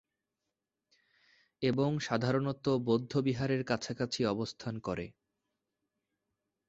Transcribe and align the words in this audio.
এবং 1.61 1.89
সাধারনত 1.99 2.65
বৌদ্ধ 2.85 3.11
বিহারের 3.17 3.61
কাছাকাছি 3.63 4.21
অবস্থান 4.25 4.75
করে। 4.79 5.05